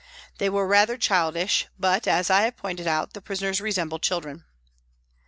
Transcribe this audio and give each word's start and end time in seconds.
They 0.39 0.49
were 0.49 0.65
rather 0.65 0.97
childish, 0.97 1.67
but, 1.77 2.07
as 2.07 2.31
I 2.31 2.41
have 2.41 2.57
pointed 2.57 2.87
out, 2.87 3.13
prisoners 3.23 3.61
resemble 3.61 3.99
children. 3.99 4.45